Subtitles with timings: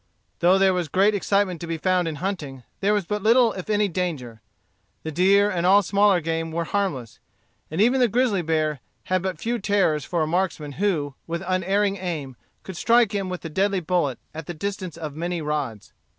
[0.39, 3.69] Though there was great excitement to be found in hunting, there was but little if
[3.69, 4.41] any danger.
[5.03, 7.19] The deer and all smaller game were harmless.
[7.69, 11.97] And even the grizzly bear had but few terrors for a marksman who, with unerring
[11.97, 15.93] aim, could strike him with the deadly bullet at the distance of many rods.